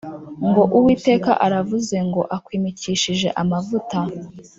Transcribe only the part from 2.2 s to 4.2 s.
akwimikishije amavuta.